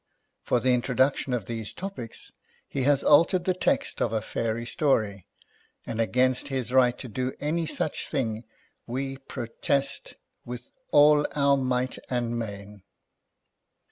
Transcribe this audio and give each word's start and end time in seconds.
For 0.41 0.59
the 0.59 0.73
introduction 0.73 1.31
of 1.31 1.45
these 1.45 1.73
topics, 1.73 2.31
he 2.67 2.81
has 2.85 3.03
altered 3.03 3.43
the 3.45 3.53
text 3.53 4.01
of 4.01 4.11
a 4.11 4.19
fairy 4.19 4.65
story; 4.65 5.27
and 5.85 6.01
against 6.01 6.47
his 6.47 6.73
right 6.73 6.97
to 6.97 7.07
do 7.07 7.35
any 7.39 7.67
such 7.67 8.07
thing 8.09 8.43
we 8.87 9.17
pro 9.17 9.45
test 9.45 10.15
with 10.43 10.71
all 10.91 11.27
our 11.35 11.55
might 11.55 11.99
and 12.09 12.35
main. 12.39 12.81